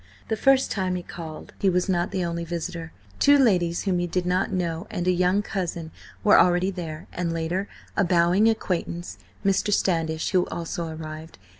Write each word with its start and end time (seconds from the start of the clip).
The 0.29 0.35
first 0.35 0.71
time 0.71 0.95
he 0.95 1.03
called 1.03 1.53
he 1.59 1.69
was 1.69 1.87
not 1.87 2.09
the 2.09 2.25
only 2.25 2.43
visitor; 2.43 2.91
two 3.19 3.37
ladies 3.37 3.83
whom 3.83 3.99
he 3.99 4.07
did 4.07 4.25
not 4.25 4.51
know 4.51 4.87
and 4.89 5.05
a 5.07 5.11
young 5.11 5.43
cousin 5.43 5.91
were 6.23 6.39
already 6.39 6.71
there, 6.71 7.05
and 7.13 7.31
later, 7.31 7.69
a 7.95 8.03
bowing 8.03 8.49
acquaintance, 8.49 9.19
Mr. 9.45 9.71
Standish, 9.71 10.33
also 10.33 10.87
arrived. 10.87 11.37